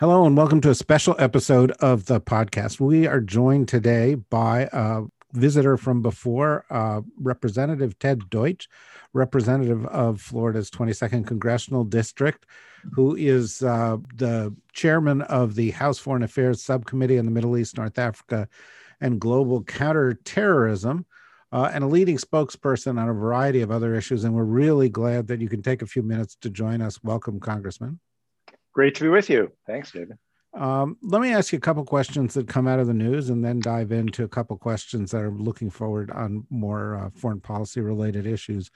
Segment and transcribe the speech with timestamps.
[0.00, 2.80] Hello, and welcome to a special episode of the podcast.
[2.80, 8.68] We are joined today by a visitor from before, uh, Representative Ted Deutch,
[9.12, 12.44] representative of Florida's 22nd Congressional District,
[12.92, 17.78] who is uh, the chairman of the House Foreign Affairs Subcommittee on the Middle East,
[17.78, 18.48] North Africa,
[19.00, 21.06] and Global Counterterrorism.
[21.52, 24.24] Uh, and a leading spokesperson on a variety of other issues.
[24.24, 27.00] And we're really glad that you can take a few minutes to join us.
[27.04, 28.00] Welcome, Congressman.
[28.74, 29.52] Great to be with you.
[29.66, 30.18] Thanks, David.
[30.52, 33.44] Um, let me ask you a couple questions that come out of the news and
[33.44, 37.80] then dive into a couple questions that are looking forward on more uh, foreign policy
[37.80, 38.70] related issues.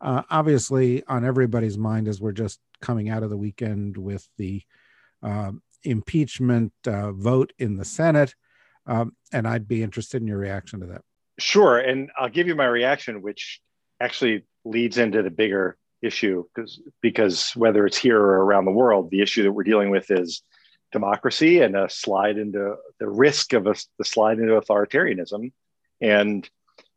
[0.00, 4.62] Uh, obviously, on everybody's mind as we're just coming out of the weekend with the
[5.22, 5.52] uh,
[5.84, 8.34] impeachment uh, vote in the Senate.
[8.86, 11.02] Um, and I'd be interested in your reaction to that.
[11.38, 11.78] Sure.
[11.78, 13.60] And I'll give you my reaction, which
[14.00, 19.10] actually leads into the bigger issue because because whether it's here or around the world,
[19.10, 20.42] the issue that we're dealing with is
[20.92, 25.52] democracy and a slide into the risk of a, the slide into authoritarianism.
[26.00, 26.48] And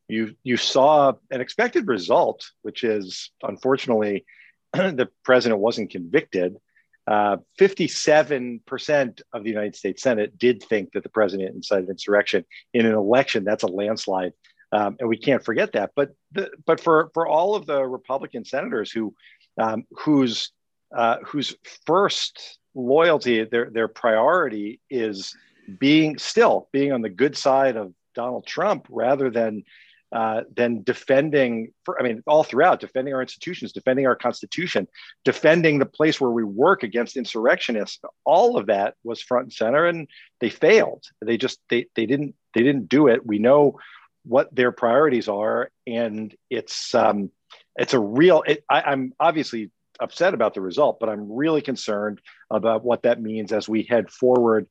[0.08, 4.26] you you saw an expected result, which is unfortunately
[4.74, 6.58] the president wasn't convicted.
[7.06, 12.86] Uh, 57% of the United States Senate did think that the president incited insurrection in
[12.86, 13.44] an election.
[13.44, 14.32] That's a landslide
[14.74, 15.92] um, and we can't forget that.
[15.96, 19.14] But the, but for for all of the Republican senators who
[19.62, 20.52] um, whose
[20.96, 25.36] uh, whose first loyalty, their their priority is
[25.80, 29.64] being still being on the good side of Donald Trump rather than
[30.12, 31.72] uh, than defending.
[31.86, 34.88] For, I mean, all throughout defending our institutions, defending our Constitution,
[35.24, 38.00] defending the place where we work against insurrectionists.
[38.26, 40.08] All of that was front and center, and
[40.40, 41.04] they failed.
[41.22, 43.24] They just they they didn't they didn't do it.
[43.24, 43.78] We know
[44.24, 47.30] what their priorities are, and it's um,
[47.76, 48.44] it's a real.
[48.46, 53.22] It, I, I'm obviously upset about the result, but I'm really concerned about what that
[53.22, 54.68] means as we head forward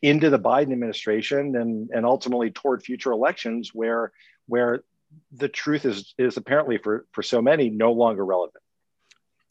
[0.00, 4.12] into the Biden administration and and ultimately toward future elections where
[4.46, 4.82] where
[5.32, 8.62] the truth is is apparently for for so many no longer relevant.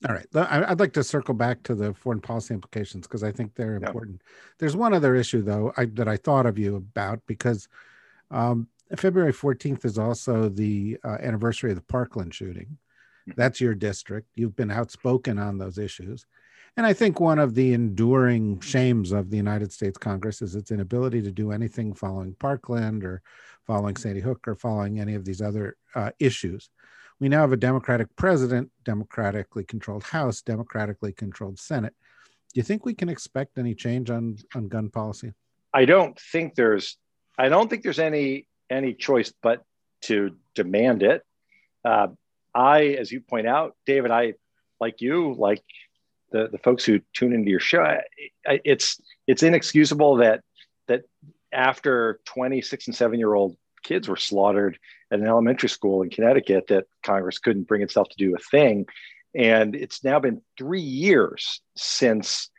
[0.08, 0.28] All right.
[0.36, 4.22] I'd like to circle back to the foreign policy implications because I think they're important.
[4.22, 4.32] Yeah.
[4.60, 7.70] There's one other issue, though, I, that I thought of you about because
[8.30, 8.68] um,
[9.00, 12.78] February 14th is also the uh, anniversary of the Parkland shooting.
[13.26, 13.32] Hmm.
[13.36, 14.30] That's your district.
[14.36, 16.26] You've been outspoken on those issues.
[16.76, 20.72] And I think one of the enduring shames of the United States Congress is its
[20.72, 23.22] inability to do anything following Parkland or
[23.68, 26.70] following Sandy Hook or following any of these other uh, issues.
[27.20, 31.94] We now have a Democratic president, democratically controlled House, democratically controlled Senate.
[32.54, 35.34] Do you think we can expect any change on, on gun policy?
[35.74, 36.98] I don't think there's
[37.38, 39.64] I don't think there's any any choice but
[40.04, 41.24] to demand it.
[41.86, 42.08] Uh,
[42.54, 44.34] I, as you point out, David, I
[44.80, 45.64] like you, like
[46.32, 47.82] the, the folks who tune into your show.
[47.82, 50.42] I, it's it's inexcusable that
[50.88, 51.04] that
[51.52, 54.78] after 26 and seven year old kids were slaughtered
[55.12, 58.86] at an elementary school in Connecticut, that Congress couldn't bring itself to do a thing.
[59.36, 62.50] And it's now been three years since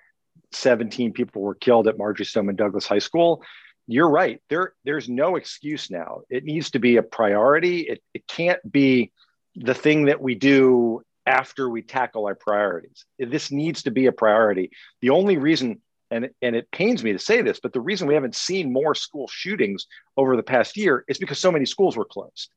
[0.53, 3.43] 17 people were killed at Marjory Stoneman Douglas High School
[3.87, 4.41] you're right.
[4.49, 6.23] There, there's no excuse now.
[6.31, 7.81] It needs to be a priority.
[7.81, 9.13] It, it can't be
[9.55, 13.05] the thing that we do after we tackle our priorities.
[13.19, 14.71] This needs to be a priority.
[15.01, 15.81] The only reason,
[16.11, 18.95] and, and it pains me to say this, but the reason we haven't seen more
[18.95, 22.51] school shootings over the past year is because so many schools were closed.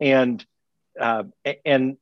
[0.00, 0.44] And
[1.00, 1.24] uh,
[1.64, 1.96] and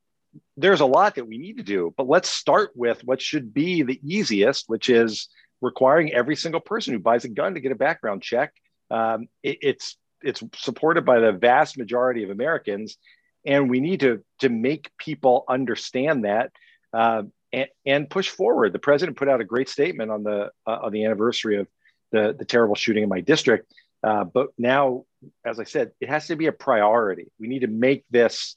[0.56, 3.83] there's a lot that we need to do, but let's start with what should be
[3.83, 5.28] the easiest, which is
[5.60, 8.53] requiring every single person who buys a gun to get a background check.
[8.91, 12.97] Um, it, it's it's supported by the vast majority of Americans,
[13.45, 16.53] and we need to to make people understand that
[16.92, 17.22] uh,
[17.53, 18.72] and, and, push forward.
[18.72, 21.68] The president put out a great statement on the uh, on the anniversary of
[22.12, 23.72] the the terrible shooting in my district.
[24.03, 25.04] Uh, but now,
[25.45, 27.27] as I said, it has to be a priority.
[27.39, 28.57] We need to make this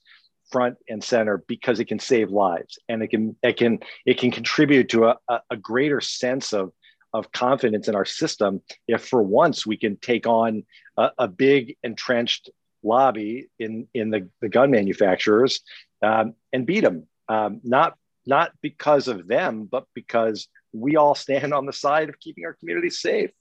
[0.51, 4.31] front and center because it can save lives and it can it can it can
[4.31, 5.17] contribute to a,
[5.49, 6.71] a greater sense of
[7.13, 10.63] of confidence in our system if for once we can take on
[10.97, 12.49] a, a big entrenched
[12.83, 15.61] lobby in in the, the gun manufacturers
[16.01, 21.53] um, and beat them um, not not because of them but because we all stand
[21.53, 23.31] on the side of keeping our communities safe.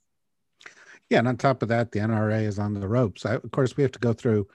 [1.09, 3.25] Yeah, and on top of that, the NRA is on the ropes.
[3.25, 4.47] I, of course, we have to go through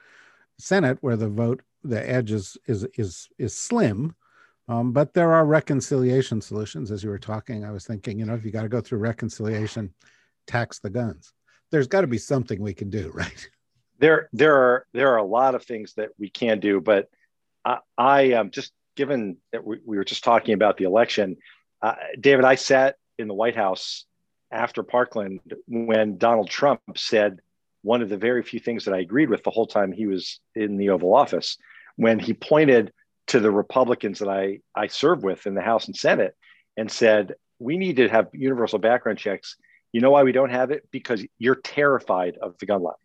[0.57, 4.15] Senate where the vote, the edge is is is is slim,
[4.69, 6.91] um, but there are reconciliation solutions.
[6.91, 8.99] As you were talking, I was thinking, you know, if you got to go through
[8.99, 9.91] reconciliation,
[10.45, 11.33] tax the guns.
[11.71, 13.49] There's got to be something we can do, right?
[13.97, 17.09] There, there are there are a lot of things that we can do, but
[17.65, 21.37] I, I am just given that we, we, were just talking about the election,
[21.81, 22.45] uh, David.
[22.45, 24.05] I sat in the White House
[24.51, 27.39] after Parkland when Donald Trump said
[27.81, 30.39] one of the very few things that I agreed with the whole time he was
[30.55, 31.57] in the Oval Office
[31.95, 32.93] when he pointed
[33.29, 36.35] to the Republicans that I, I serve with in the House and Senate
[36.75, 39.55] and said, We need to have universal background checks.
[39.91, 40.87] You know why we don't have it?
[40.91, 42.97] Because you're terrified of the gun lobby.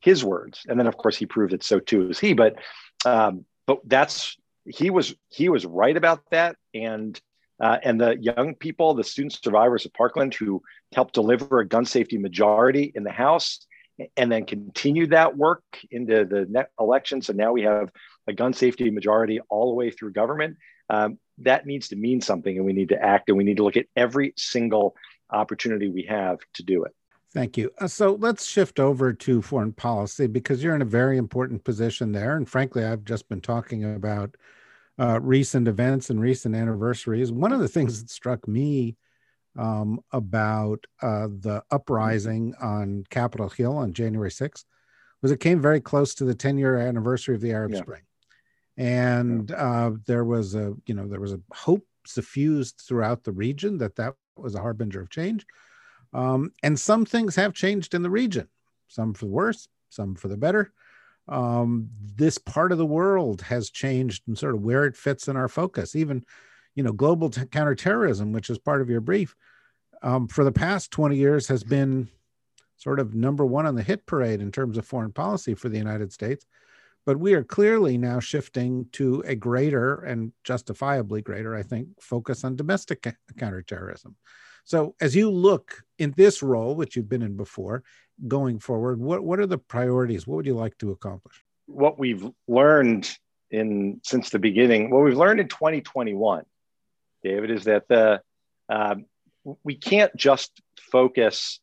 [0.00, 0.62] His words.
[0.68, 2.32] And then of course he proved it so too is he.
[2.32, 2.56] But
[3.04, 6.56] um, but that's he was he was right about that.
[6.74, 7.20] And
[7.60, 10.62] uh, and the young people, the student survivors of Parkland who
[10.94, 13.66] helped deliver a gun safety majority in the House
[14.16, 17.28] and then continued that work into the next elections.
[17.28, 17.90] And now we have
[18.28, 20.56] a gun safety majority all the way through government.
[20.90, 23.64] Um, that needs to mean something, and we need to act, and we need to
[23.64, 24.94] look at every single
[25.30, 26.94] opportunity we have to do it.
[27.32, 27.70] Thank you.
[27.78, 32.12] Uh, so let's shift over to foreign policy because you're in a very important position
[32.12, 32.36] there.
[32.36, 34.36] And frankly, I've just been talking about
[34.98, 37.30] uh, recent events and recent anniversaries.
[37.30, 38.96] One of the things that struck me
[39.58, 44.64] um, about uh, the uprising on Capitol Hill on January 6th
[45.20, 47.80] was it came very close to the 10 year anniversary of the Arab yeah.
[47.80, 48.02] Spring.
[48.78, 53.78] And uh, there was a, you know, there was a hope suffused throughout the region
[53.78, 55.44] that that was a harbinger of change.
[56.14, 58.48] Um, and some things have changed in the region,
[58.86, 60.72] some for the worse, some for the better.
[61.26, 65.36] Um, this part of the world has changed and sort of where it fits in
[65.36, 65.94] our focus.
[65.94, 66.24] Even,
[66.74, 69.34] you know, global t- counterterrorism, which is part of your brief,
[70.02, 72.08] um, for the past 20 years has been
[72.76, 75.76] sort of number one on the hit parade in terms of foreign policy for the
[75.76, 76.46] United States.
[77.08, 82.44] But we are clearly now shifting to a greater and justifiably greater, I think, focus
[82.44, 83.06] on domestic
[83.38, 84.14] counterterrorism.
[84.66, 87.82] So, as you look in this role, which you've been in before,
[88.26, 90.26] going forward, what, what are the priorities?
[90.26, 91.42] What would you like to accomplish?
[91.64, 93.10] What we've learned
[93.50, 96.44] in since the beginning, what we've learned in 2021,
[97.22, 98.20] David, is that the
[98.68, 99.06] um,
[99.64, 101.58] we can't just focus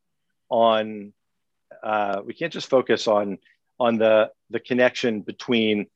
[0.50, 1.14] on
[1.84, 3.38] uh, we can't just focus on
[3.80, 5.88] on the the connection between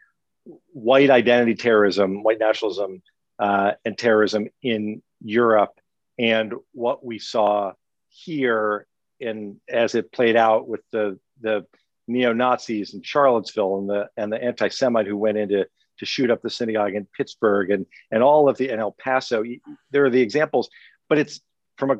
[0.71, 3.01] white identity terrorism, white nationalism,
[3.37, 5.79] uh, and terrorism in Europe,
[6.17, 7.73] and what we saw
[8.09, 8.87] here
[9.19, 11.65] in as it played out with the the
[12.07, 15.65] neo Nazis in Charlottesville and the and the anti Semite who went into
[15.99, 19.43] to shoot up the synagogue in Pittsburgh and and all of the in El Paso.
[19.91, 20.69] There are the examples,
[21.07, 21.41] but it's
[21.77, 21.97] from a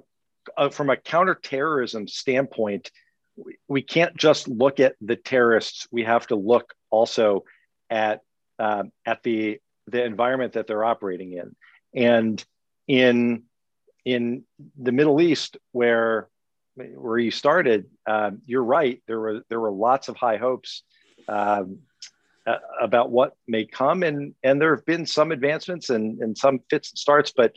[0.58, 2.92] uh, from a counterterrorism standpoint,
[3.44, 5.88] we, we can't just look at the terrorists.
[5.92, 7.44] We have to look also
[7.90, 8.22] at
[8.58, 11.56] um, at the the environment that they're operating in,
[11.94, 12.44] and
[12.88, 13.44] in
[14.06, 14.44] in
[14.78, 16.28] the Middle East, where
[16.76, 19.02] where you started, um, you're right.
[19.08, 20.84] There were there were lots of high hopes
[21.28, 21.80] um,
[22.46, 26.60] uh, about what may come, and and there have been some advancements and and some
[26.70, 27.56] fits and starts, but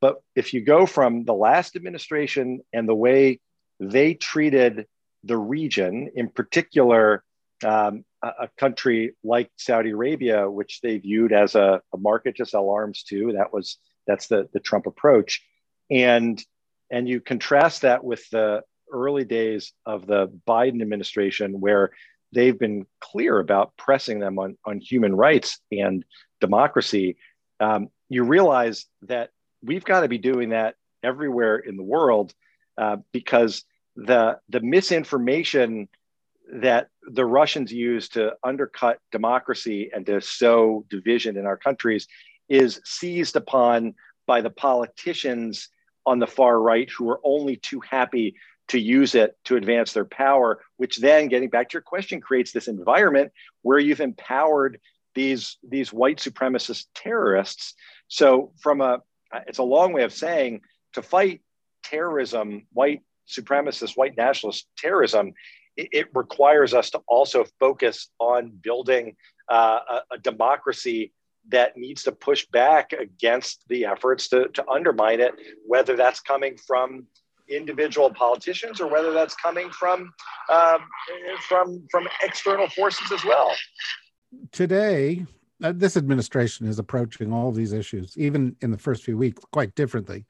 [0.00, 3.40] but if you go from the last administration and the way
[3.80, 4.86] they treated
[5.24, 7.24] the region, in particular,
[7.64, 12.70] um, a, country like Saudi Arabia, which they viewed as a, a, market to sell
[12.70, 15.42] arms to, that was that's the, the Trump approach,
[15.90, 16.42] and
[16.90, 18.62] and you contrast that with the
[18.92, 21.90] early days of the Biden administration, where
[22.32, 26.04] they've been clear about pressing them on, on human rights and
[26.40, 27.16] democracy,
[27.60, 29.30] um, you realize that
[29.62, 32.34] we've got to be doing that everywhere in the world
[32.76, 33.64] uh, because
[33.96, 35.88] the the misinformation
[36.52, 42.06] that the Russians use to undercut democracy and to sow division in our countries
[42.48, 43.94] is seized upon
[44.26, 45.68] by the politicians
[46.06, 48.34] on the far right who are only too happy
[48.68, 52.52] to use it to advance their power, which then, getting back to your question, creates
[52.52, 53.32] this environment
[53.62, 54.80] where you've empowered
[55.14, 57.74] these, these white supremacist terrorists.
[58.08, 59.02] So, from a
[59.46, 60.60] it's a long way of saying
[60.92, 61.42] to fight
[61.82, 65.32] terrorism, white supremacist, white nationalist terrorism,
[65.76, 69.16] it, it requires us to also focus on building
[69.50, 71.12] uh, a, a, democracy
[71.48, 75.34] that needs to push back against the efforts to, to undermine it,
[75.66, 77.06] whether that's coming from
[77.50, 80.10] individual politicians or whether that's coming from
[80.50, 80.78] um,
[81.46, 83.52] from from external forces as well.
[84.50, 85.26] Today,
[85.62, 89.74] uh, this administration is approaching all these issues, even in the first few weeks, quite
[89.74, 90.24] differently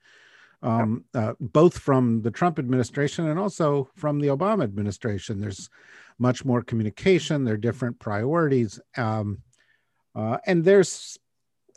[0.63, 5.41] um, uh, both from the Trump administration and also from the Obama administration.
[5.41, 5.69] There's
[6.19, 7.45] much more communication.
[7.45, 9.43] There are different priorities, um,
[10.15, 11.19] uh, and there's,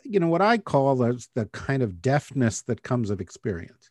[0.04, 3.90] you know, what I call as the kind of deafness that comes of experience.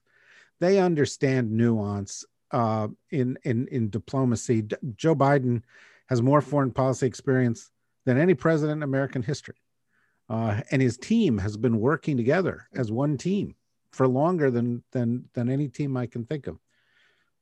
[0.60, 4.64] They understand nuance uh, in in in diplomacy.
[4.64, 5.64] D- Joe Biden
[6.08, 7.70] has more foreign policy experience
[8.06, 9.58] than any president in American history.
[10.30, 13.56] Uh, and his team has been working together as one team
[13.92, 16.58] for longer than than than any team I can think of.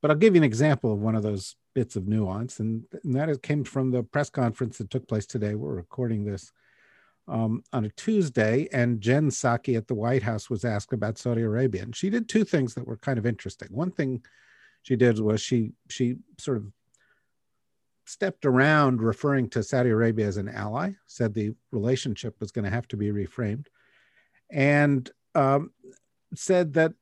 [0.02, 3.16] But I'll give you an example of one of those bits of nuance, and, and
[3.16, 5.56] that came from the press conference that took place today.
[5.56, 6.52] We're recording this
[7.28, 11.42] um, on a Tuesday, and Jen Psaki at the White House was asked about Saudi
[11.42, 13.70] Arabia, and she did two things that were kind of interesting.
[13.72, 14.24] One thing
[14.84, 16.66] she did was she she sort of
[18.06, 22.72] stepped around referring to Saudi Arabia as an ally, said the relationship was going to
[22.72, 23.66] have to be reframed,
[24.52, 25.72] and um,
[26.38, 26.94] said that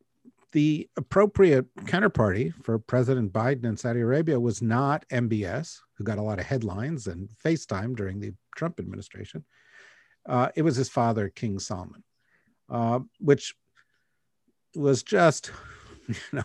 [0.54, 6.22] the appropriate counterparty for President Biden in Saudi Arabia was not MBS, who got a
[6.22, 9.44] lot of headlines and FaceTime during the Trump administration.
[10.28, 12.04] Uh, it was his father, King Salman,
[12.70, 13.56] uh, which
[14.76, 15.52] was just,
[16.08, 16.44] you know,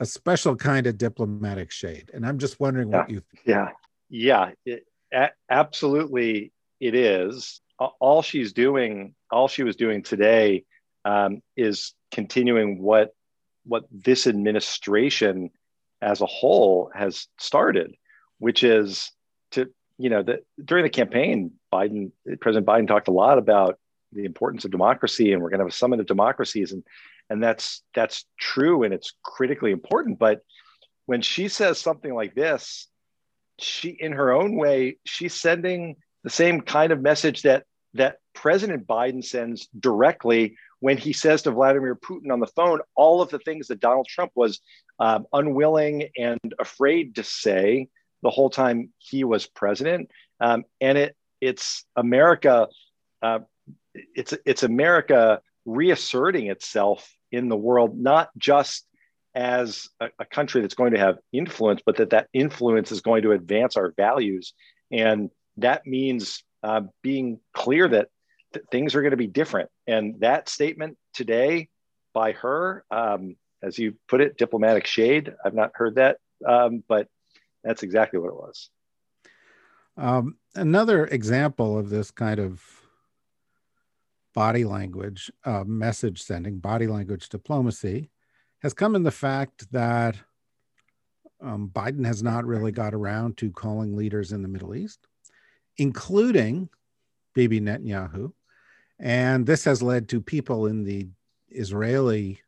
[0.00, 2.10] a special kind of diplomatic shade.
[2.12, 2.98] And I'm just wondering yeah.
[2.98, 3.22] what you.
[3.44, 3.68] Yeah,
[4.10, 7.60] yeah, it, a- absolutely, it is.
[7.78, 10.64] All she's doing, all she was doing today,
[11.06, 13.14] um, is continuing what
[13.64, 15.50] what this administration
[16.02, 17.94] as a whole has started,
[18.38, 19.10] which is
[19.52, 22.10] to you know that during the campaign, Biden,
[22.40, 23.78] President Biden talked a lot about
[24.12, 26.82] the importance of democracy, and we're going to have a summit of democracies, and
[27.30, 30.18] and that's that's true and it's critically important.
[30.18, 30.42] But
[31.06, 32.88] when she says something like this
[33.58, 38.86] she in her own way she's sending the same kind of message that that president
[38.86, 43.38] biden sends directly when he says to vladimir putin on the phone all of the
[43.40, 44.60] things that donald trump was
[44.98, 47.88] um, unwilling and afraid to say
[48.22, 52.68] the whole time he was president um, and it it's america
[53.22, 53.40] uh,
[54.14, 58.86] it's it's america reasserting itself in the world, not just
[59.34, 63.22] as a, a, country that's going to have influence, but that that influence is going
[63.22, 64.54] to advance our values.
[64.90, 68.08] And that means uh, being clear that
[68.56, 69.70] th- things are going to be different.
[69.86, 71.68] And that statement today
[72.14, 77.08] by her, um, as you put it, diplomatic shade, I've not heard that, um, but
[77.62, 78.70] that's exactly what it was.
[79.96, 82.62] Um, another example of this kind of
[84.34, 88.10] body language uh, message sending, body language diplomacy,
[88.62, 90.16] has come in the fact that
[91.40, 95.06] um, Biden has not really got around to calling leaders in the Middle East,
[95.76, 96.68] including
[97.34, 98.32] Bibi Netanyahu.
[98.98, 101.08] And this has led to people in the
[101.48, 102.40] Israeli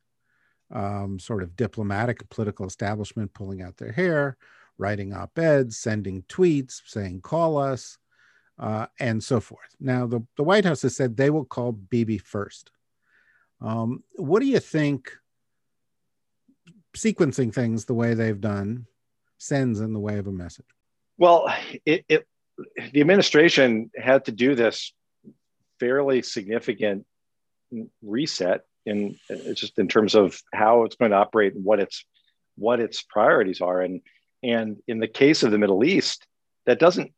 [0.70, 4.36] um, sort of diplomatic political establishment pulling out their hair,
[4.76, 7.98] writing op eds, sending tweets saying, call us
[8.58, 9.74] uh, and so forth.
[9.80, 12.70] Now, the, the White House has said they will call Bibi first.
[13.60, 15.12] Um, what do you think
[16.96, 18.86] sequencing things the way they've done
[19.38, 20.66] sends in the way of a message?
[21.16, 21.52] Well,
[21.84, 22.26] it, it
[22.92, 24.92] the administration had to do this
[25.80, 27.06] fairly significant
[28.02, 29.16] reset in
[29.54, 32.04] just in terms of how it's going to operate and what its
[32.56, 34.00] what its priorities are and
[34.42, 36.26] and in the case of the middle east
[36.66, 37.12] that doesn't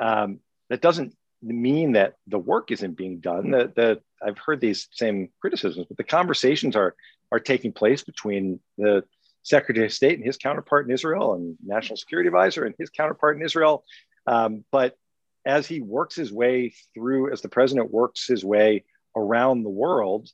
[0.00, 3.50] um, that doesn't mean that the work isn't being done.
[3.50, 6.94] That the I've heard these same criticisms, but the conversations are
[7.32, 9.04] are taking place between the
[9.42, 13.36] Secretary of State and his counterpart in Israel, and National Security Advisor and his counterpart
[13.36, 13.84] in Israel.
[14.26, 14.96] Um, but
[15.44, 18.84] as he works his way through, as the president works his way
[19.16, 20.28] around the world,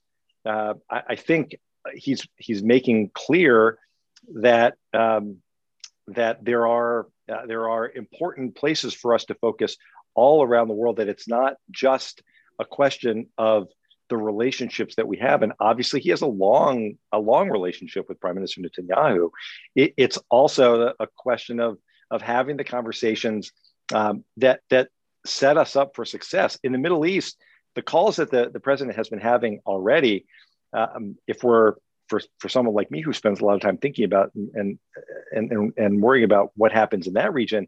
[0.44, 1.56] uh, I, I, think
[1.94, 3.78] he's he's making clear
[4.34, 5.38] that um,
[6.08, 9.76] that there are uh, there are important places for us to focus
[10.14, 12.22] all around the world that it's not just
[12.58, 13.68] a question of
[14.08, 15.42] the relationships that we have.
[15.42, 19.30] And obviously he has a long a long relationship with prime minister netanyahu.
[19.74, 21.78] It, it's also a question of
[22.10, 23.52] of having the conversations
[23.92, 24.88] um, that that
[25.26, 27.36] set us up for success in the middle east
[27.74, 30.26] the calls that the, the president has been having already
[30.72, 31.74] um, if we're
[32.08, 34.78] for, for someone like me who spends a lot of time thinking about and,
[35.32, 37.66] and, and, and worrying about what happens in that region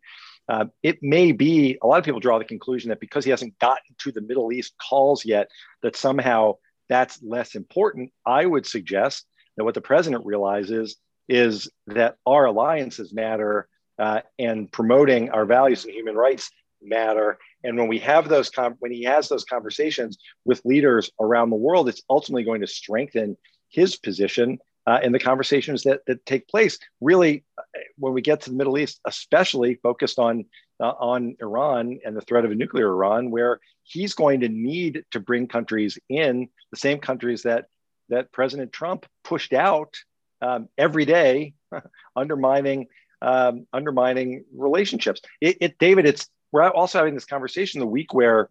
[0.48, 3.58] uh, it may be a lot of people draw the conclusion that because he hasn't
[3.58, 5.50] gotten to the Middle East calls yet,
[5.82, 6.54] that somehow
[6.88, 8.10] that's less important.
[8.24, 10.96] I would suggest that what the president realizes
[11.28, 16.50] is that our alliances matter uh, and promoting our values and human rights
[16.80, 17.36] matter.
[17.64, 21.88] And when we have those, when he has those conversations with leaders around the world,
[21.88, 23.36] it's ultimately going to strengthen
[23.68, 26.78] his position uh, in the conversations that, that take place.
[27.00, 27.62] Really, uh,
[27.98, 30.46] when we get to the Middle East, especially focused on
[30.80, 35.04] uh, on Iran and the threat of a nuclear Iran, where he's going to need
[35.10, 37.66] to bring countries in, the same countries that
[38.08, 39.94] that President Trump pushed out
[40.40, 41.54] um, every day,
[42.16, 42.86] undermining
[43.20, 45.20] um, undermining relationships.
[45.40, 48.50] It, it, David, it's we're also having this conversation the week where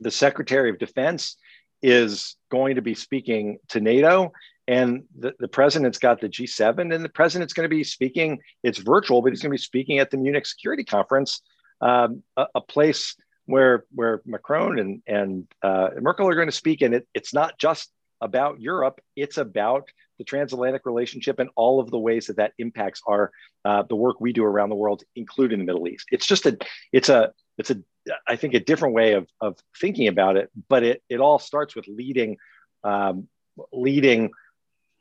[0.00, 1.36] the Secretary of Defense
[1.82, 4.32] is going to be speaking to NATO
[4.68, 8.40] and the, the president's got the G7, and the president's going to be speaking.
[8.62, 11.40] It's virtual, but he's going to be speaking at the Munich Security Conference,
[11.80, 16.82] um, a, a, place where where Macron and and uh, Merkel are going to speak.
[16.82, 21.90] And it, it's not just about Europe; it's about the transatlantic relationship and all of
[21.90, 23.30] the ways that that impacts our
[23.64, 26.06] uh, the work we do around the world, including the Middle East.
[26.10, 26.56] It's just a
[26.92, 27.78] it's a it's a
[28.26, 31.74] I think a different way of of thinking about it, but it it all starts
[31.74, 32.38] with leading
[32.84, 33.28] um,
[33.72, 34.30] leading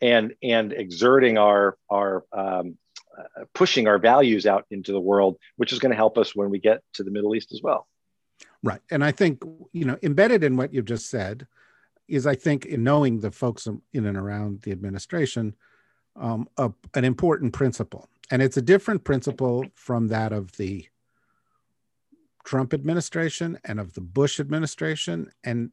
[0.01, 2.77] and and exerting our our um,
[3.17, 6.49] uh, pushing our values out into the world, which is going to help us when
[6.49, 7.87] we get to the Middle East as well.
[8.63, 9.41] Right, and I think
[9.71, 11.47] you know embedded in what you've just said
[12.07, 15.55] is I think in knowing the folks in and around the administration,
[16.15, 20.87] um, a, an important principle, and it's a different principle from that of the
[22.43, 25.71] Trump administration and of the Bush administration, and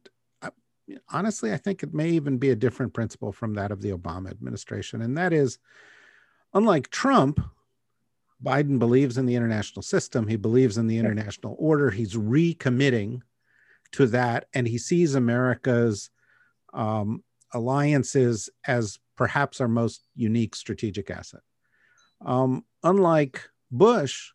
[1.09, 4.29] honestly, I think it may even be a different principle from that of the Obama
[4.29, 5.01] administration.
[5.01, 5.59] And that is,
[6.53, 7.39] unlike Trump,
[8.43, 13.21] Biden believes in the international system, he believes in the international order, he's recommitting
[13.93, 16.09] to that, and he sees America's
[16.73, 21.41] um, alliances as perhaps our most unique strategic asset.
[22.25, 24.31] Um, unlike Bush,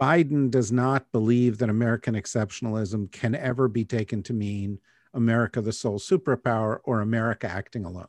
[0.00, 4.78] Biden does not believe that American exceptionalism can ever be taken to mean
[5.14, 8.08] America the sole superpower or America acting alone.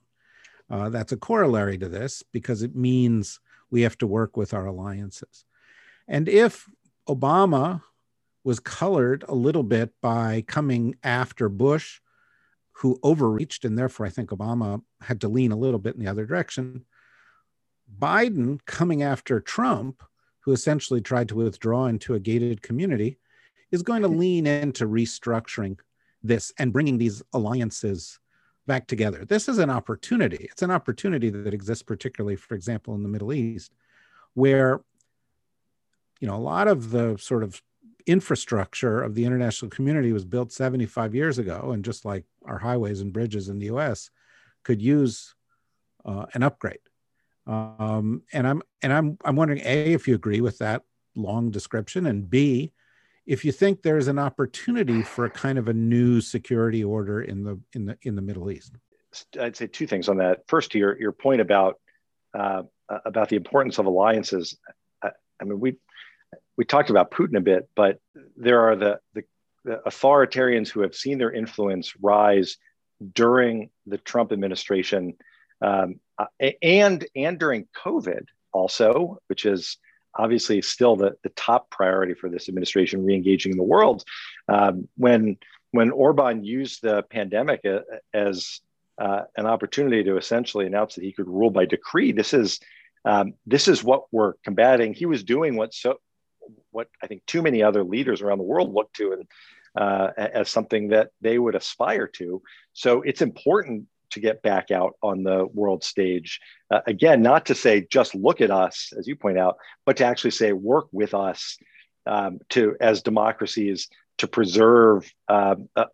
[0.70, 3.40] Uh, that's a corollary to this because it means
[3.70, 5.46] we have to work with our alliances.
[6.08, 6.68] And if
[7.08, 7.82] Obama
[8.44, 12.00] was colored a little bit by coming after Bush,
[12.74, 16.10] who overreached, and therefore I think Obama had to lean a little bit in the
[16.10, 16.86] other direction.
[18.00, 20.04] Biden coming after Trump,
[20.42, 23.18] who essentially tried to withdraw into a gated community,
[23.72, 24.18] is going to hmm.
[24.18, 25.78] lean into restructuring
[26.22, 28.20] this and bringing these alliances
[28.66, 29.26] back together.
[29.26, 30.48] This is an opportunity.
[30.50, 33.74] It's an opportunity that exists, particularly, for example, in the Middle East,
[34.36, 34.82] where
[36.22, 37.62] you know a lot of the sort of
[38.06, 43.02] infrastructure of the international community was built 75 years ago, and just like our highways
[43.02, 44.10] and bridges in the U.S.,
[44.64, 45.36] could use
[46.06, 46.80] uh, an upgrade.
[47.46, 50.84] Um, and I'm and I'm I'm wondering a if you agree with that
[51.16, 52.72] long description, and b
[53.26, 57.44] if you think there's an opportunity for a kind of a new security order in
[57.44, 58.74] the in the in the Middle East.
[59.40, 60.44] I'd say two things on that.
[60.48, 61.80] First, your your point about
[62.34, 62.64] uh,
[63.06, 64.58] about the importance of alliances.
[65.02, 65.76] I, I, mean, we
[66.58, 68.00] we talked about Putin a bit, but
[68.36, 69.24] there are the the
[69.66, 72.58] authoritarians who have seen their influence rise
[73.14, 75.16] during the Trump administration
[75.62, 76.00] um,
[76.62, 79.78] and and during COVID also, which is
[80.16, 84.04] obviously still the, the top priority for this administration, re-engaging in the world.
[84.48, 85.38] Um, when
[85.72, 87.80] when Orban used the pandemic uh,
[88.14, 88.60] as
[89.00, 92.60] uh, an opportunity to essentially announce that he could rule by decree, this is
[93.06, 94.94] um, this is what we're combating.
[94.94, 95.98] He was doing what so
[96.72, 99.28] what I think too many other leaders around the world look to and
[99.76, 102.42] uh, as something that they would aspire to.
[102.74, 106.40] So it's important to get back out on the world stage.
[106.70, 110.06] Uh, again, not to say just look at us, as you point out, but to
[110.06, 111.58] actually say work with us
[112.06, 115.86] um, to as democracies to preserve uh, a,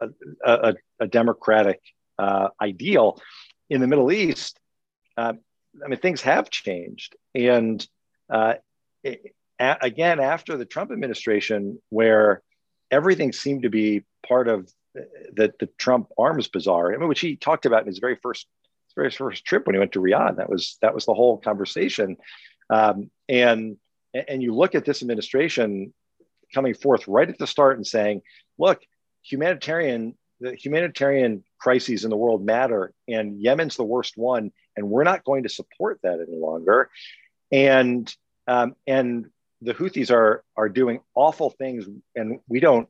[0.46, 1.80] a, a, democratic
[2.18, 3.22] uh, ideal
[3.70, 4.60] in the Middle East.
[5.16, 5.34] Uh,
[5.84, 7.86] I mean, things have changed, and
[8.30, 8.56] uh,
[9.60, 12.42] a, again, after the Trump administration, where
[12.92, 17.36] everything seemed to be part of the, the Trump arms bazaar, I mean, which he
[17.36, 18.48] talked about in his very first
[18.88, 20.38] his very first trip when he went to Riyadh.
[20.38, 22.18] That was that was the whole conversation.
[22.70, 23.78] Um, and
[24.14, 25.94] and you look at this administration
[26.54, 28.22] coming forth right at the start and saying,
[28.58, 28.82] look,
[29.24, 35.04] humanitarian the humanitarian crises in the world matter, and Yemen's the worst one, and we're
[35.04, 36.90] not going to support that any longer.
[37.52, 38.14] And
[38.48, 39.28] um, and
[39.62, 42.88] the Houthis are are doing awful things, and we don't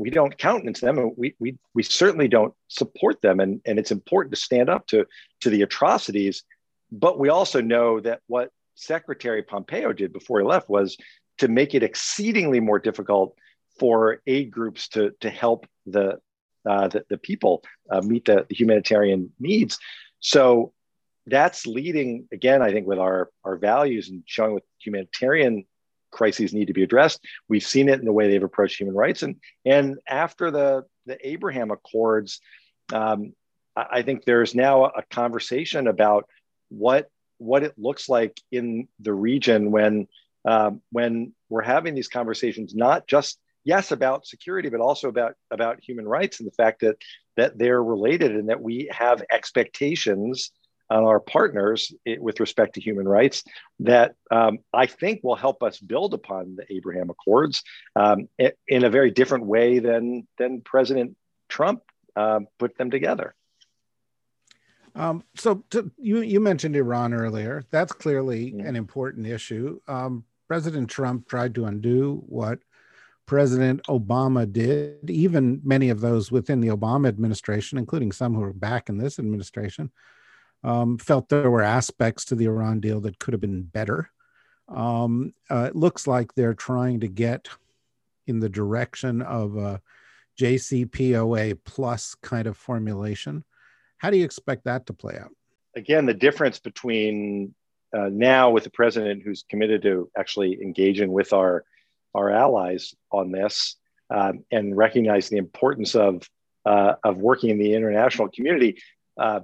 [0.00, 0.98] we don't countenance them.
[0.98, 3.38] And we, we, we certainly don't support them.
[3.38, 5.06] And, and it's important to stand up to,
[5.42, 6.42] to the atrocities.
[6.90, 10.96] But we also know that what secretary pompeo did before he left was
[11.38, 13.36] to make it exceedingly more difficult
[13.78, 16.18] for aid groups to, to help the,
[16.66, 19.78] uh, the, the, people uh, meet the, the, humanitarian needs.
[20.20, 20.72] So
[21.26, 25.64] that's leading again, I think, with our our values and showing what humanitarian
[26.10, 27.24] crises need to be addressed.
[27.48, 31.18] We've seen it in the way they've approached human rights, and and after the the
[31.26, 32.40] Abraham Accords,
[32.92, 33.32] um,
[33.76, 36.28] I think there's now a conversation about
[36.68, 40.08] what what it looks like in the region when
[40.44, 45.80] um, when we're having these conversations, not just yes about security, but also about about
[45.82, 46.96] human rights and the fact that
[47.36, 50.50] that they're related and that we have expectations
[50.90, 53.44] on our partners with respect to human rights
[53.80, 57.62] that um, I think will help us build upon the Abraham Accords
[57.94, 58.28] um,
[58.66, 61.16] in a very different way than than President
[61.48, 61.82] Trump
[62.16, 63.34] uh, put them together.
[64.94, 67.64] Um, so to, you you mentioned Iran earlier.
[67.70, 68.66] That's clearly mm-hmm.
[68.66, 69.80] an important issue.
[69.86, 72.58] Um, President Trump tried to undo what
[73.26, 75.08] President Obama did.
[75.08, 79.20] Even many of those within the Obama administration, including some who are back in this
[79.20, 79.92] administration,
[80.62, 84.10] um, felt there were aspects to the Iran deal that could have been better.
[84.68, 87.48] Um, uh, it looks like they're trying to get
[88.26, 89.80] in the direction of a
[90.38, 93.44] JCPOA plus kind of formulation.
[93.98, 95.30] How do you expect that to play out?
[95.76, 97.54] Again, the difference between
[97.96, 101.64] uh, now with the president who's committed to actually engaging with our
[102.14, 103.76] our allies on this
[104.10, 106.28] um, and recognizing the importance of
[106.64, 108.80] uh, of working in the international community.
[109.18, 109.40] Uh,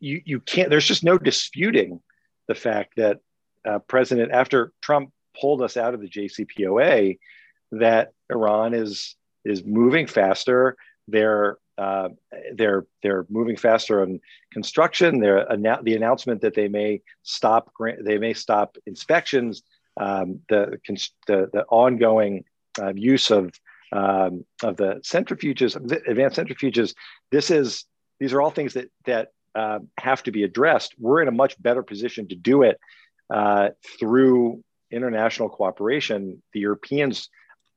[0.00, 0.70] you you can't.
[0.70, 2.00] There's just no disputing
[2.48, 3.20] the fact that
[3.66, 7.18] uh, President after Trump pulled us out of the JCPOA,
[7.72, 10.76] that Iran is is moving faster.
[11.08, 12.10] They're uh,
[12.54, 14.20] they're they're moving faster on
[14.52, 15.20] construction.
[15.20, 15.46] They're
[15.82, 19.62] the announcement that they may stop they may stop inspections.
[19.96, 20.78] Um, the,
[21.26, 22.44] the, the ongoing
[22.80, 23.52] uh, use of
[23.92, 25.74] um, of the centrifuges,
[26.06, 26.94] advanced centrifuges.
[27.30, 27.84] This is
[28.18, 30.94] these are all things that that uh, have to be addressed.
[30.98, 32.78] We're in a much better position to do it
[33.28, 36.42] uh, through international cooperation.
[36.52, 37.28] The Europeans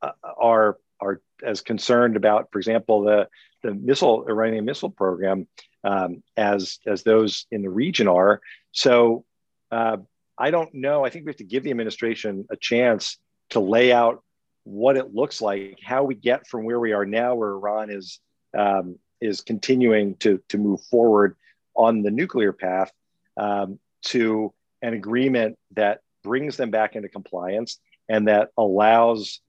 [0.02, 3.28] uh, are are as concerned about, for example, the
[3.64, 5.48] the missile Iranian missile program
[5.84, 8.42] um, as as those in the region are.
[8.72, 9.26] So
[9.72, 9.98] uh,
[10.38, 11.06] I don't know.
[11.06, 13.18] I think we have to give the administration a chance
[13.52, 14.24] to lay out
[14.64, 18.20] what it looks like, how we get from where we are now, where Iran is
[18.58, 21.36] um, is continuing to to move forward
[21.76, 22.92] on the nuclear path,
[23.38, 29.40] um, to an agreement that brings them back into compliance and that allows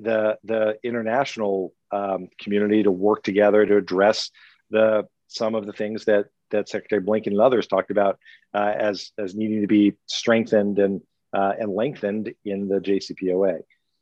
[0.00, 4.30] the the international um, community to work together to address
[4.70, 8.18] the some of the things that that Secretary Blinken and others talked about
[8.54, 11.00] uh, as as needing to be strengthened and
[11.32, 13.60] uh, and lengthened in the JCPOA.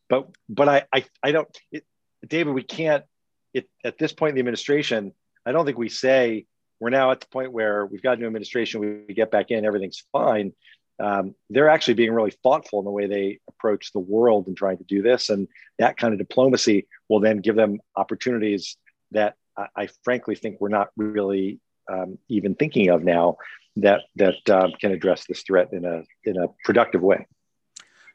[0.08, 1.84] But but I I, I don't it,
[2.26, 3.04] David we can't
[3.52, 5.12] it, at this point in the administration
[5.44, 6.46] I don't think we say
[6.80, 9.64] we're now at the point where we've got a new administration we, get back in
[9.64, 10.52] everything's fine.
[11.00, 14.78] Um, they're actually being really thoughtful in the way they approach the world and trying
[14.78, 15.46] to do this and
[15.78, 18.76] that kind of diplomacy will then give them opportunities
[19.12, 21.60] that I, I frankly think we're not really
[21.90, 23.36] um, even thinking of now
[23.76, 27.26] that that um, can address this threat in a in a productive way.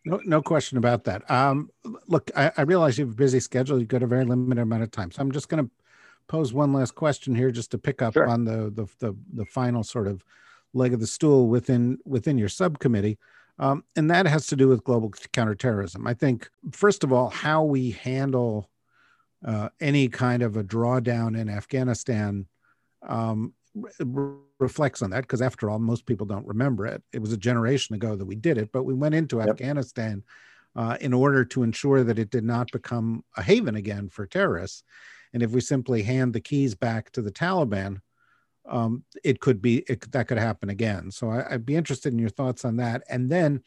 [0.06, 1.30] No, no question about that.
[1.32, 1.70] Um,
[2.08, 3.80] look, I, I, realize you have a busy schedule.
[3.80, 5.72] You've got a very limited amount of time, so I'm just going to
[6.28, 8.28] pose one last question here, just to pick up sure.
[8.28, 10.24] on the, the, the the final sort of
[10.74, 13.18] leg of the stool within within your subcommittee.
[13.60, 16.08] Um, and that has to do with global counterterrorism.
[16.08, 18.70] I think, first of all, how we handle
[19.46, 22.48] uh, any kind of a drawdown in Afghanistan
[23.08, 23.54] um,
[24.60, 27.96] reflects on that because after all most people don't remember it it was a generation
[27.96, 29.50] ago that we did it but we went into yep.
[29.50, 30.24] afghanistan
[30.76, 34.84] uh, in order to ensure that it did not become a haven again for terrorists
[35.34, 38.00] and if we simply hand the keys back to the taliban
[38.68, 41.12] um, it could be it, that could happen again.
[41.12, 43.04] So I, i'd be interested in your thoughts on that.
[43.10, 43.62] And then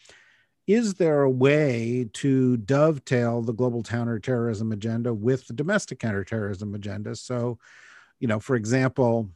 [0.67, 7.15] is there a way to dovetail the global counterterrorism agenda with the domestic counterterrorism agenda?
[7.17, 7.59] So
[8.21, 9.31] you know for example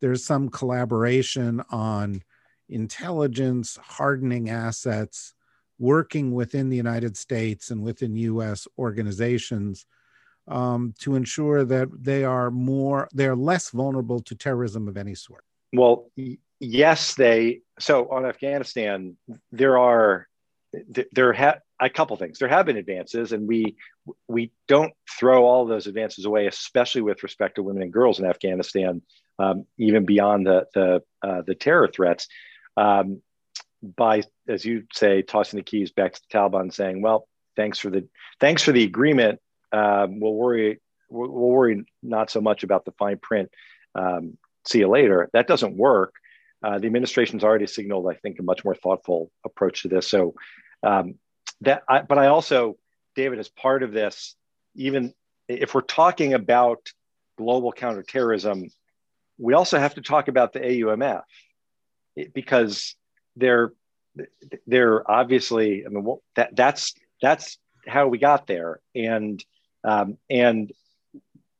[0.00, 2.22] there's some collaboration on
[2.68, 5.34] intelligence, hardening assets,
[5.78, 9.86] working within the United States and within US organizations
[10.48, 15.44] um, to ensure that they are more, they're less vulnerable to terrorism of any sort?
[15.72, 16.10] Well,
[16.60, 19.16] yes, they, so on Afghanistan,
[19.50, 20.28] there are,
[21.12, 22.38] there have, a couple things.
[22.38, 23.76] There have been advances, and we
[24.28, 28.26] we don't throw all those advances away, especially with respect to women and girls in
[28.26, 29.02] Afghanistan,
[29.38, 32.28] um, even beyond the the, uh, the terror threats.
[32.76, 33.22] Um,
[33.82, 37.90] by, as you say, tossing the keys back to the Taliban, saying, "Well, thanks for
[37.90, 38.08] the
[38.40, 39.40] thanks for the agreement.
[39.78, 43.48] Um, we'll worry we'll, worry not so much about the fine print.
[43.94, 46.12] Um, see you later." That doesn't work.
[46.64, 50.08] uh, the administration's already signaled, I think, a much more thoughtful approach to this.
[50.08, 50.34] So
[50.82, 51.16] um,
[51.60, 52.76] that, I, but I also,
[53.14, 54.34] David, as part of this,
[54.74, 55.12] even
[55.46, 56.88] if we're talking about
[57.36, 58.70] global counterterrorism,
[59.36, 61.22] we also have to talk about the AUMF
[62.32, 62.96] because
[63.36, 63.72] they're
[64.66, 65.84] they're obviously.
[65.84, 66.06] I mean,
[66.36, 69.44] that that's that's how we got there, and
[69.84, 70.72] um, and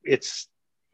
[0.02, 0.48] it's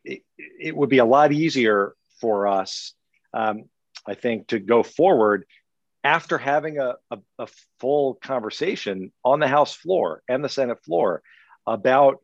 [0.04, 2.94] it, it would be a lot easier for us
[3.32, 3.64] um,
[4.06, 5.46] I think, to go forward
[6.02, 11.22] after having a, a, a, full conversation on the House floor and the Senate floor
[11.66, 12.20] about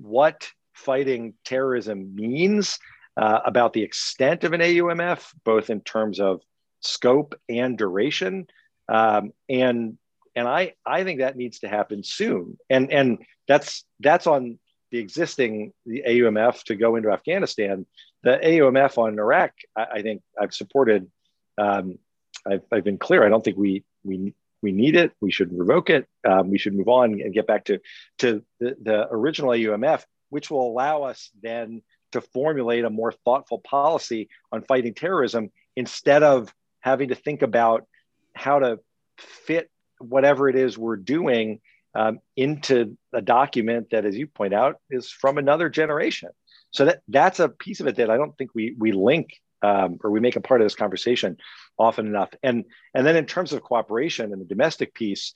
[0.00, 2.78] what fighting terrorism means,
[3.16, 6.40] uh, about the extent of an AUMF, both in terms of
[6.80, 8.46] scope and duration.
[8.88, 9.98] Um, and
[10.34, 12.56] and I, I think that needs to happen soon.
[12.70, 13.18] And, and
[13.52, 14.58] that's, that's on
[14.92, 17.86] the existing the AUMF to go into Afghanistan,
[18.22, 21.10] the AUMF on Iraq, I, I think I've supported.
[21.58, 21.98] Um,
[22.46, 23.24] I've, I've, been clear.
[23.24, 25.12] I don't think we we we need it.
[25.20, 26.06] We should revoke it.
[26.28, 27.80] Um, we should move on and get back to
[28.18, 33.58] to the, the original AUMF, which will allow us then to formulate a more thoughtful
[33.58, 37.86] policy on fighting terrorism instead of having to think about
[38.34, 38.78] how to
[39.18, 41.60] fit whatever it is we're doing
[41.94, 46.30] um, into a document that, as you point out, is from another generation.
[46.70, 49.98] So that that's a piece of it that I don't think we we link um,
[50.02, 51.36] or we make a part of this conversation
[51.78, 52.30] often enough.
[52.42, 55.34] And and then in terms of cooperation and the domestic piece,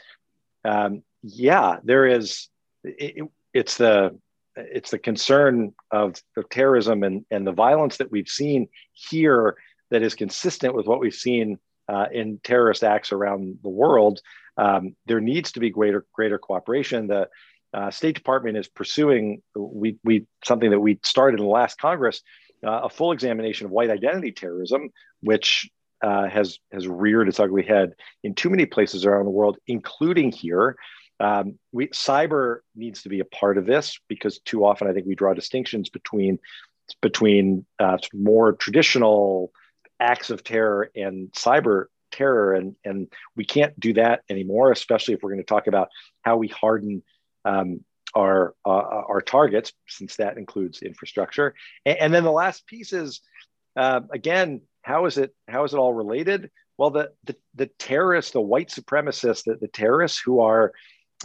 [0.64, 2.48] um, yeah, there is.
[2.84, 4.18] It, it's the
[4.56, 9.56] it's the concern of, of terrorism and, and the violence that we've seen here
[9.90, 14.20] that is consistent with what we've seen uh, in terrorist acts around the world
[14.56, 17.06] um, there needs to be greater greater cooperation.
[17.06, 17.28] The
[17.74, 22.22] uh, State Department is pursuing we we something that we started in the last Congress,
[22.64, 24.90] uh, a full examination of white identity terrorism,
[25.20, 25.68] which
[26.02, 27.92] uh, has has reared its ugly head
[28.22, 30.76] in too many places around the world, including here.
[31.18, 35.06] Um, we, cyber needs to be a part of this because too often I think
[35.06, 36.38] we draw distinctions between
[37.00, 39.50] between uh, more traditional
[39.98, 41.86] acts of terror and cyber
[42.16, 45.88] terror and and we can't do that anymore especially if we're going to talk about
[46.22, 47.02] how we harden
[47.44, 47.80] um,
[48.16, 48.70] our uh,
[49.08, 51.54] our targets since that includes infrastructure.
[51.84, 53.20] And, and then the last piece is
[53.76, 56.50] uh, again how is it how is it all related?
[56.78, 60.72] Well the the, the terrorists the white supremacists the, the terrorists who are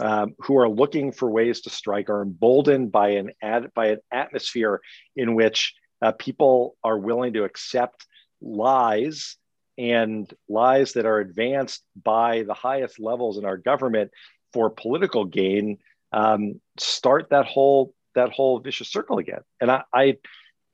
[0.00, 3.98] um, who are looking for ways to strike are emboldened by an ad, by an
[4.10, 4.80] atmosphere
[5.16, 8.06] in which uh, people are willing to accept
[8.40, 9.36] lies
[9.78, 14.10] and lies that are advanced by the highest levels in our government
[14.52, 15.78] for political gain
[16.12, 19.40] um, start that whole that whole vicious circle again.
[19.60, 20.16] And I, I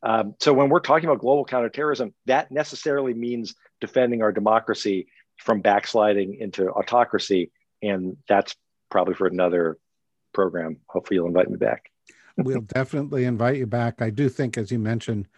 [0.03, 5.61] um, so when we're talking about global counterterrorism, that necessarily means defending our democracy from
[5.61, 7.51] backsliding into autocracy,
[7.83, 8.55] and that's
[8.91, 9.79] probably for another
[10.33, 10.79] program.
[10.89, 11.91] Hopefully, you'll invite me back.
[12.37, 14.01] we'll definitely invite you back.
[14.03, 15.29] I do think, as you mentioned,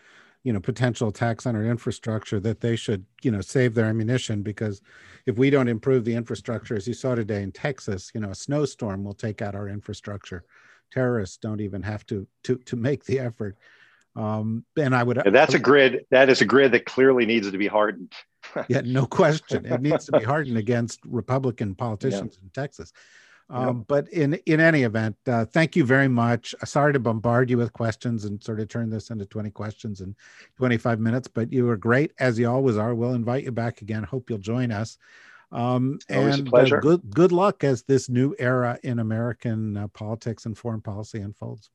[0.43, 4.43] you know potential attacks on our infrastructure that they should you know save their ammunition
[4.43, 4.81] because
[5.27, 8.35] if we don't improve the infrastructure as you saw today in texas you know a
[8.35, 10.45] snowstorm will take out our infrastructure.
[10.93, 13.57] Terrorists don't even have to to to make the effort.
[14.17, 17.51] Um and i would and that's a grid that is a grid that clearly needs
[17.51, 18.13] to be hardened.
[18.69, 19.67] Yeah no question.
[19.67, 22.45] It needs to be hardened against republican politicians yeah.
[22.45, 22.93] in texas
[23.51, 26.55] um, But in in any event, uh, thank you very much.
[26.63, 30.01] Uh, sorry to bombard you with questions and sort of turn this into 20 questions
[30.01, 30.15] in
[30.57, 32.95] 25 minutes, but you were great as you always are.
[32.95, 34.05] We'll invite you back again.
[34.05, 34.99] Hope you'll join us.
[35.53, 40.57] Um, and uh, good good luck as this new era in American uh, politics and
[40.57, 41.71] foreign policy unfolds.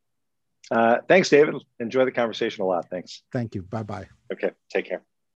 [0.71, 1.55] Uh, thanks, David.
[1.79, 2.89] Enjoy the conversation a lot.
[2.89, 3.21] Thanks.
[3.31, 3.63] Thank you.
[3.63, 4.07] Bye bye.
[4.31, 4.51] Okay.
[4.69, 5.03] Take care.